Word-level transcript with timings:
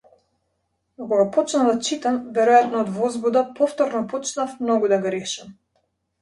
Но 0.97 1.01
кога 1.09 1.25
почнав 1.35 1.67
да 1.69 1.75
читам, 1.87 2.17
веројатно 2.37 2.79
од 2.85 2.89
возбуда, 2.97 3.45
повторно 3.61 4.03
почнав 4.15 4.57
многу 4.65 4.91
да 4.95 5.01
грешам. 5.07 5.55